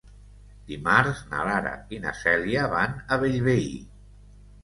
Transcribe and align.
Dimarts 0.69 1.19
na 1.33 1.43
Lara 1.49 1.73
i 1.97 2.01
na 2.05 2.13
Cèlia 2.21 2.63
van 2.71 2.95
a 3.05 3.19
Bellvei. 3.25 3.65